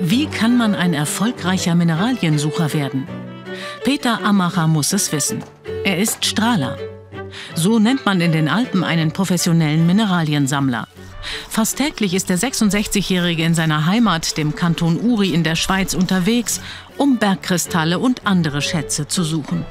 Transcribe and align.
Wie 0.00 0.26
kann 0.26 0.56
man 0.56 0.74
ein 0.74 0.94
erfolgreicher 0.94 1.74
Mineraliensucher 1.74 2.72
werden? 2.72 3.06
Peter 3.84 4.24
Amacher 4.24 4.66
muss 4.66 4.92
es 4.92 5.12
wissen. 5.12 5.44
Er 5.84 5.98
ist 5.98 6.24
Strahler. 6.24 6.78
So 7.54 7.78
nennt 7.78 8.06
man 8.06 8.20
in 8.20 8.32
den 8.32 8.48
Alpen 8.48 8.84
einen 8.84 9.12
professionellen 9.12 9.86
Mineraliensammler. 9.86 10.88
Fast 11.48 11.76
täglich 11.76 12.14
ist 12.14 12.30
der 12.30 12.38
66-Jährige 12.38 13.44
in 13.44 13.54
seiner 13.54 13.86
Heimat, 13.86 14.36
dem 14.36 14.54
Kanton 14.54 14.98
Uri 14.98 15.34
in 15.34 15.44
der 15.44 15.56
Schweiz, 15.56 15.94
unterwegs, 15.94 16.60
um 16.96 17.18
Bergkristalle 17.18 17.98
und 17.98 18.26
andere 18.26 18.62
Schätze 18.62 19.06
zu 19.06 19.22
suchen. 19.22 19.64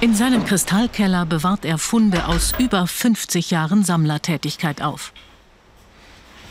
In 0.00 0.14
seinem 0.14 0.44
Kristallkeller 0.44 1.24
bewahrt 1.24 1.64
er 1.64 1.78
Funde 1.78 2.26
aus 2.26 2.52
über 2.58 2.86
50 2.86 3.50
Jahren 3.50 3.84
Sammlertätigkeit 3.84 4.82
auf. 4.82 5.12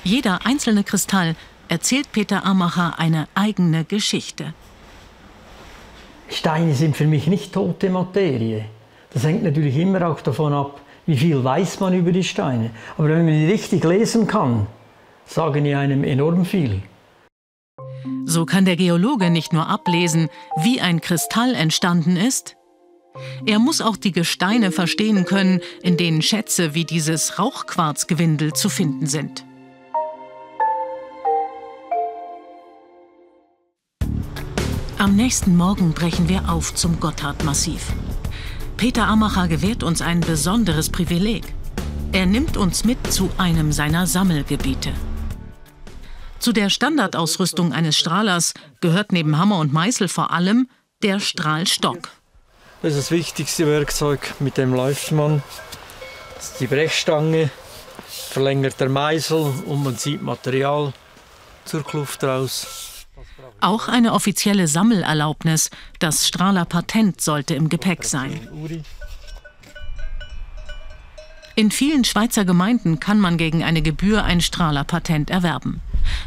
Jeder 0.04 0.46
einzelne 0.46 0.84
Kristall 0.84 1.36
erzählt 1.70 2.12
Peter 2.12 2.46
Amacher 2.46 3.00
eine 3.00 3.28
eigene 3.36 3.86
Geschichte. 3.86 4.54
Steine 6.30 6.76
sind 6.76 6.98
für 6.98 7.06
mich 7.06 7.28
nicht 7.28 7.54
tote 7.54 7.90
Materie. 7.90 8.66
Das 9.14 9.24
hängt 9.24 9.44
natürlich 9.44 9.78
immer 9.78 10.08
auch 10.08 10.22
davon 10.22 10.54
ab, 10.54 10.82
wie 11.06 11.18
viel 11.18 11.44
weiß 11.44 11.80
man 11.80 11.94
über 11.94 12.12
die 12.12 12.24
Steine. 12.24 12.72
Aber 12.98 13.10
wenn 13.10 13.26
man 13.26 13.34
die 13.34 13.46
richtig 13.46 13.84
lesen 13.84 14.28
kann, 14.28 14.68
sagen 15.26 15.64
die 15.64 15.74
einem 15.74 16.04
enorm 16.04 16.46
viel. 16.46 16.82
So 18.26 18.46
kann 18.46 18.66
der 18.66 18.76
Geologe 18.76 19.30
nicht 19.30 19.54
nur 19.54 19.68
ablesen, 19.68 20.28
wie 20.64 20.82
ein 20.82 21.02
Kristall 21.02 21.54
entstanden 21.56 22.18
ist, 22.18 22.56
er 23.46 23.60
muss 23.60 23.80
auch 23.80 23.96
die 23.96 24.12
Gesteine 24.12 24.72
verstehen 24.72 25.26
können, 25.26 25.62
in 25.84 25.98
denen 25.98 26.24
Schätze 26.24 26.74
wie 26.74 26.84
dieses 26.84 27.38
Rauchquarzgewindel 27.38 28.54
zu 28.54 28.70
finden 28.70 29.06
sind. 29.06 29.46
Am 35.04 35.18
nächsten 35.18 35.58
Morgen 35.58 35.92
brechen 35.92 36.30
wir 36.30 36.50
auf 36.50 36.76
zum 36.76 36.98
Gotthardmassiv. 37.02 37.92
Peter 38.78 39.06
Amacher 39.06 39.50
gewährt 39.50 39.84
uns 39.84 40.02
ein 40.02 40.22
besonderes 40.22 40.90
Privileg. 40.90 41.44
Er 42.14 42.26
nimmt 42.26 42.56
uns 42.56 42.86
mit 42.86 43.12
zu 43.12 43.30
einem 43.38 43.74
seiner 43.74 44.08
Sammelgebiete. 44.08 44.94
Zu 46.40 46.54
der 46.54 46.70
Standardausrüstung 46.70 47.74
eines 47.74 47.98
Strahlers 47.98 48.54
gehört 48.80 49.12
neben 49.12 49.38
Hammer 49.38 49.60
und 49.60 49.74
Meißel 49.74 50.08
vor 50.08 50.32
allem 50.32 50.70
der 51.02 51.20
Strahlstock. 51.20 52.08
Das 52.82 52.94
ist 52.94 53.00
das 53.00 53.12
wichtigste 53.12 53.68
Werkzeug, 53.68 54.36
mit 54.40 54.56
dem 54.56 54.74
läuft 54.74 55.12
man. 55.12 55.44
Das 56.36 56.52
ist 56.52 56.62
die 56.62 56.68
Brechstange, 56.68 57.50
verlängert 58.08 58.80
der 58.80 58.88
Meißel 58.88 59.54
und 59.66 59.84
man 59.84 59.98
zieht 59.98 60.22
Material 60.22 60.94
zur 61.66 61.84
Kluft 61.84 62.24
raus. 62.24 62.93
Auch 63.64 63.88
eine 63.88 64.12
offizielle 64.12 64.68
Sammelerlaubnis, 64.68 65.70
das 66.00 66.28
Strahler 66.28 66.66
Patent, 66.66 67.22
sollte 67.22 67.56
im 67.56 67.70
Gepäck 67.70 68.04
sein. 68.04 68.46
In 71.56 71.72
vielen 71.72 72.04
Schweizer 72.04 72.44
Gemeinden 72.44 73.00
kann 73.00 73.22
man 73.22 73.38
gegen 73.38 73.64
eine 73.64 73.82
Gebühr 73.82 74.26
ein 74.26 74.42
Strahler 74.42 74.84
Patent 74.84 75.30
erwerben. 75.30 75.80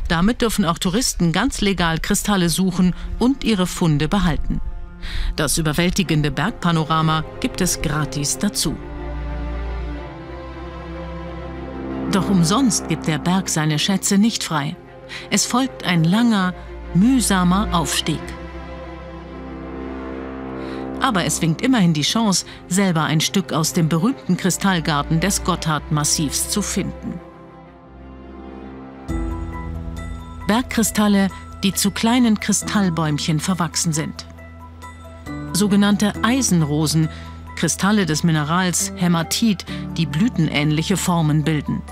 Damit 0.08 0.40
dürfen 0.40 0.64
auch 0.64 0.78
Touristen 0.78 1.32
ganz 1.32 1.60
legal 1.60 1.98
Kristalle 1.98 2.48
suchen 2.48 2.94
und 3.18 3.44
ihre 3.44 3.66
Funde 3.66 4.08
behalten. 4.08 4.62
Das 5.36 5.58
überwältigende 5.58 6.30
Bergpanorama 6.30 7.22
gibt 7.40 7.60
es 7.60 7.82
gratis 7.82 8.38
dazu. 8.38 8.78
Doch 12.12 12.30
umsonst 12.30 12.88
gibt 12.88 13.06
der 13.06 13.18
Berg 13.18 13.50
seine 13.50 13.78
Schätze 13.78 14.16
nicht 14.16 14.42
frei. 14.42 14.74
Es 15.30 15.44
folgt 15.44 15.84
ein 15.84 16.02
langer, 16.02 16.54
mühsamer 16.94 17.68
Aufstieg. 17.72 18.20
Aber 21.00 21.24
es 21.24 21.42
winkt 21.42 21.62
immerhin 21.62 21.92
die 21.92 22.02
Chance, 22.02 22.46
selber 22.68 23.04
ein 23.04 23.20
Stück 23.20 23.52
aus 23.52 23.72
dem 23.72 23.88
berühmten 23.88 24.36
Kristallgarten 24.36 25.20
des 25.20 25.44
Gotthard-Massivs 25.44 26.48
zu 26.48 26.62
finden. 26.62 27.20
Bergkristalle, 30.46 31.28
die 31.62 31.74
zu 31.74 31.90
kleinen 31.90 32.38
Kristallbäumchen 32.40 33.40
verwachsen 33.40 33.92
sind. 33.92 34.26
Sogenannte 35.52 36.12
Eisenrosen, 36.22 37.08
Kristalle 37.56 38.06
des 38.06 38.22
Minerals 38.22 38.92
Hämatit, 38.96 39.64
die 39.96 40.06
blütenähnliche 40.06 40.96
Formen 40.96 41.42
bilden. 41.42 41.82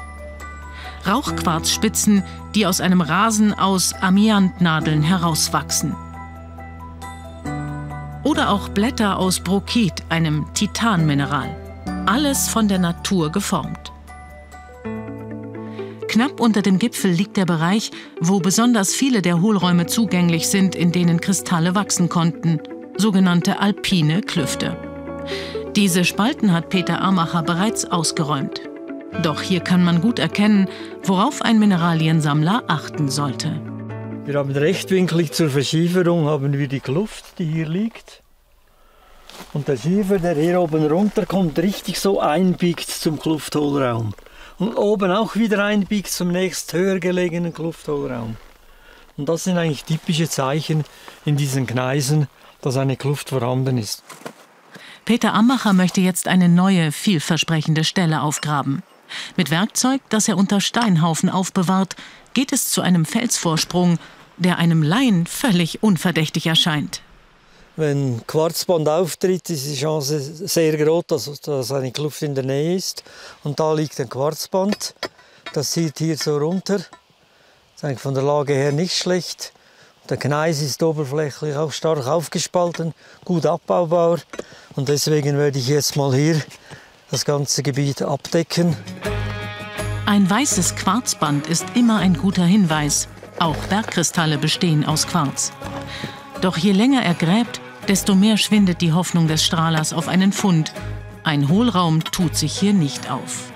Rauchquarzspitzen, 1.06 2.22
die 2.54 2.66
aus 2.66 2.80
einem 2.80 3.00
Rasen 3.00 3.52
aus 3.52 3.92
Amiantnadeln 3.94 5.02
herauswachsen. 5.02 5.94
Oder 8.22 8.50
auch 8.50 8.70
Blätter 8.70 9.18
aus 9.18 9.40
Brokit, 9.40 10.02
einem 10.08 10.46
Titanmineral. 10.54 11.54
Alles 12.06 12.48
von 12.48 12.68
der 12.68 12.78
Natur 12.78 13.30
geformt. 13.30 13.92
Knapp 16.08 16.40
unter 16.40 16.62
dem 16.62 16.78
Gipfel 16.78 17.10
liegt 17.10 17.36
der 17.36 17.44
Bereich, 17.44 17.90
wo 18.20 18.38
besonders 18.38 18.94
viele 18.94 19.20
der 19.20 19.40
Hohlräume 19.40 19.86
zugänglich 19.86 20.48
sind, 20.48 20.74
in 20.74 20.92
denen 20.92 21.20
Kristalle 21.20 21.74
wachsen 21.74 22.08
konnten, 22.08 22.60
sogenannte 22.96 23.58
alpine 23.58 24.22
Klüfte. 24.22 24.76
Diese 25.74 26.04
Spalten 26.04 26.52
hat 26.52 26.68
Peter 26.68 27.00
Amacher 27.00 27.42
bereits 27.42 27.84
ausgeräumt. 27.84 28.60
Doch 29.22 29.40
hier 29.40 29.60
kann 29.60 29.82
man 29.82 30.00
gut 30.00 30.18
erkennen, 30.18 30.68
worauf 31.02 31.42
ein 31.42 31.58
Mineraliensammler 31.58 32.64
achten 32.66 33.08
sollte. 33.08 33.60
Wir 34.24 34.38
haben 34.38 34.50
rechtwinklig 34.52 35.32
zur 35.32 35.50
Verschieferung 35.50 36.26
haben 36.26 36.54
wir 36.54 36.68
die 36.68 36.80
Kluft, 36.80 37.38
die 37.38 37.44
hier 37.44 37.68
liegt. 37.68 38.22
Und 39.52 39.68
der 39.68 39.76
Schiefer, 39.76 40.18
der 40.18 40.34
hier 40.34 40.60
oben 40.60 40.86
runterkommt, 40.86 41.58
richtig 41.58 42.00
so 42.00 42.20
einbiegt 42.20 42.88
zum 42.88 43.18
Klufthohlraum. 43.18 44.14
Und 44.58 44.76
oben 44.76 45.10
auch 45.10 45.34
wieder 45.34 45.64
einbiegt 45.64 46.08
zum 46.08 46.28
nächst 46.28 46.72
höher 46.72 47.00
gelegenen 47.00 47.52
Klufthohlraum. 47.52 48.36
Und 49.16 49.28
das 49.28 49.44
sind 49.44 49.58
eigentlich 49.58 49.84
typische 49.84 50.28
Zeichen 50.28 50.84
in 51.24 51.36
diesen 51.36 51.66
Gneisen, 51.66 52.28
dass 52.62 52.76
eine 52.76 52.96
Kluft 52.96 53.30
vorhanden 53.30 53.78
ist. 53.78 54.02
Peter 55.04 55.34
Ammacher 55.34 55.72
möchte 55.72 56.00
jetzt 56.00 56.28
eine 56.28 56.48
neue, 56.48 56.92
vielversprechende 56.92 57.84
Stelle 57.84 58.22
aufgraben. 58.22 58.82
Mit 59.36 59.50
Werkzeug, 59.50 60.00
das 60.08 60.28
er 60.28 60.36
unter 60.36 60.60
Steinhaufen 60.60 61.28
aufbewahrt, 61.28 61.96
geht 62.34 62.52
es 62.52 62.70
zu 62.70 62.80
einem 62.80 63.04
Felsvorsprung, 63.04 63.98
der 64.36 64.58
einem 64.58 64.82
Laien 64.82 65.26
völlig 65.26 65.82
unverdächtig 65.82 66.46
erscheint. 66.46 67.00
Wenn 67.76 68.24
Quarzband 68.26 68.88
auftritt, 68.88 69.50
ist 69.50 69.66
die 69.66 69.76
Chance 69.76 70.20
sehr 70.20 70.76
groß, 70.76 71.04
dass, 71.08 71.40
dass 71.40 71.72
eine 71.72 71.90
Kluft 71.90 72.22
in 72.22 72.34
der 72.34 72.44
Nähe 72.44 72.76
ist. 72.76 73.02
Und 73.42 73.58
da 73.58 73.72
liegt 73.72 73.98
ein 74.00 74.08
Quarzband. 74.08 74.94
Das 75.52 75.72
zieht 75.72 75.98
hier 75.98 76.16
so 76.16 76.36
runter. 76.36 76.78
Das 76.78 76.86
ist 77.76 77.84
eigentlich 77.84 78.00
von 78.00 78.14
der 78.14 78.22
Lage 78.22 78.52
her 78.52 78.70
nicht 78.70 78.96
schlecht. 78.96 79.52
Der 80.08 80.18
Gneis 80.18 80.60
ist 80.60 80.82
oberflächlich 80.82 81.56
auch 81.56 81.72
stark 81.72 82.06
aufgespalten, 82.06 82.94
gut 83.24 83.46
abbaubar. 83.46 84.20
Und 84.76 84.88
deswegen 84.88 85.38
werde 85.38 85.58
ich 85.58 85.66
jetzt 85.66 85.96
mal 85.96 86.14
hier 86.14 86.40
das 87.14 87.24
ganze 87.24 87.62
Gebiet 87.62 88.02
abdecken. 88.02 88.76
Ein 90.04 90.28
weißes 90.28 90.74
Quarzband 90.74 91.46
ist 91.46 91.64
immer 91.74 91.98
ein 91.98 92.14
guter 92.14 92.44
Hinweis. 92.44 93.06
Auch 93.38 93.56
Bergkristalle 93.68 94.36
bestehen 94.36 94.84
aus 94.84 95.06
Quarz. 95.06 95.52
Doch 96.40 96.56
je 96.56 96.72
länger 96.72 97.02
er 97.04 97.14
gräbt, 97.14 97.60
desto 97.86 98.16
mehr 98.16 98.36
schwindet 98.36 98.80
die 98.80 98.92
Hoffnung 98.92 99.28
des 99.28 99.44
Strahlers 99.44 99.92
auf 99.92 100.08
einen 100.08 100.32
Fund. 100.32 100.72
Ein 101.22 101.48
Hohlraum 101.48 102.02
tut 102.02 102.36
sich 102.36 102.58
hier 102.58 102.72
nicht 102.72 103.08
auf. 103.08 103.52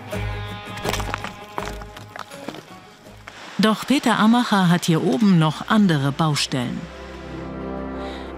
Doch 3.58 3.88
Peter 3.88 4.20
Amacher 4.20 4.68
hat 4.68 4.84
hier 4.84 5.02
oben 5.02 5.40
noch 5.40 5.66
andere 5.66 6.12
Baustellen. 6.12 6.80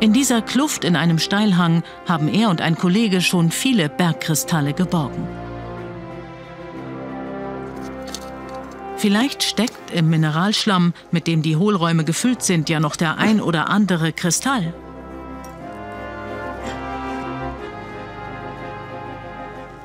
In 0.01 0.15
dieser 0.15 0.41
Kluft 0.41 0.85
in 0.85 0.97
einem 0.97 1.19
Steilhang 1.19 1.83
haben 2.09 2.29
er 2.29 2.49
und 2.49 2.63
ein 2.63 2.75
Kollege 2.75 3.21
schon 3.21 3.51
viele 3.51 3.91
Bergkristalle 3.91 4.73
geborgen. 4.73 5.29
Vielleicht 8.97 9.43
steckt 9.43 9.91
im 9.93 10.09
Mineralschlamm, 10.09 10.95
mit 11.11 11.27
dem 11.27 11.43
die 11.43 11.57
Hohlräume 11.57 12.05
gefüllt 12.05 12.43
sind, 12.43 12.71
ja 12.71 12.81
noch 12.81 12.97
der 12.97 13.19
ein 13.19 13.43
oder 13.43 13.69
andere 13.69 14.13
Kristall. 14.13 14.73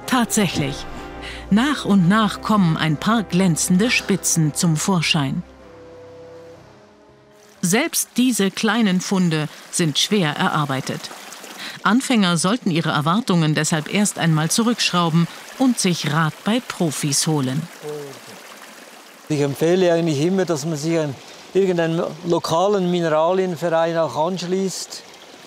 Tatsächlich. 0.06 0.86
Nach 1.50 1.84
und 1.84 2.08
nach 2.08 2.42
kommen 2.42 2.78
ein 2.78 2.96
paar 2.96 3.24
glänzende 3.24 3.92
Spitzen 3.92 4.54
zum 4.54 4.78
Vorschein. 4.78 5.44
Selbst 7.66 8.10
diese 8.16 8.52
kleinen 8.52 9.02
Funde 9.02 9.50
sind 9.72 9.98
schwer 9.98 10.36
erarbeitet. 10.36 11.10
Anfänger 11.82 12.38
sollten 12.38 12.70
ihre 12.70 12.92
Erwartungen 12.92 13.56
deshalb 13.56 13.92
erst 13.92 14.20
einmal 14.20 14.52
zurückschrauben 14.52 15.28
und 15.58 15.80
sich 15.80 16.14
Rat 16.14 16.34
bei 16.44 16.60
Profis 16.60 17.26
holen. 17.26 17.68
Ich 19.30 19.42
empfehle 19.42 19.92
eigentlich 19.92 20.22
immer, 20.22 20.46
dass 20.46 20.64
man 20.64 20.78
sich 20.78 21.00
an 21.00 21.16
irgendeinen 21.56 22.04
lokalen 22.28 22.92
Mineralienverein 22.92 23.98
auch 23.98 24.16
anschließt 24.16 25.02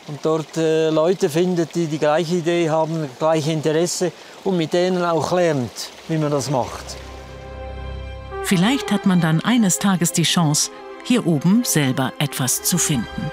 und 0.08 0.18
dort 0.24 0.56
äh, 0.56 0.90
Leute 0.90 1.30
findet, 1.30 1.76
die 1.76 1.86
die 1.86 1.98
gleiche 1.98 2.36
Idee 2.36 2.68
haben, 2.68 3.08
gleiche 3.20 3.52
Interesse 3.52 4.10
und 4.42 4.56
mit 4.56 4.72
denen 4.72 5.04
auch 5.04 5.30
lernt, 5.30 5.90
wie 6.08 6.18
man 6.18 6.32
das 6.32 6.50
macht. 6.50 6.96
Vielleicht 8.42 8.90
hat 8.90 9.06
man 9.06 9.20
dann 9.20 9.40
eines 9.44 9.78
Tages 9.78 10.10
die 10.10 10.24
Chance, 10.24 10.72
hier 11.04 11.26
oben 11.26 11.64
selber 11.64 12.12
etwas 12.18 12.62
zu 12.62 12.78
finden. 12.78 13.30